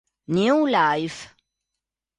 New 0.27 0.65
Life 0.65 1.29